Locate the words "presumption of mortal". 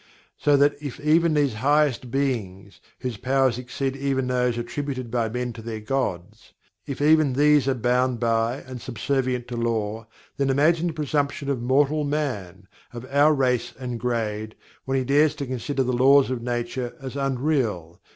10.93-12.03